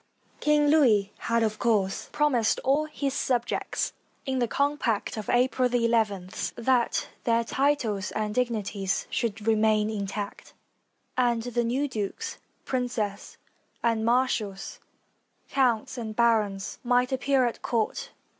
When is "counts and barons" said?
15.51-16.79